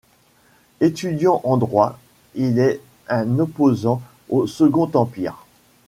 [0.79, 1.99] Étudiant en droit,
[2.33, 5.45] il est un opposant au Second Empire.